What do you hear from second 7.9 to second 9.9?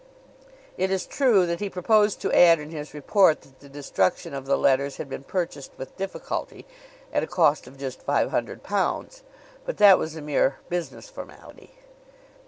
five hundred pounds; but